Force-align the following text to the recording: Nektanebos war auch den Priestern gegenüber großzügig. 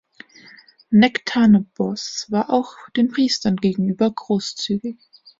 Nektanebos 0.89 2.25
war 2.31 2.49
auch 2.49 2.73
den 2.97 3.09
Priestern 3.11 3.57
gegenüber 3.57 4.09
großzügig. 4.11 4.97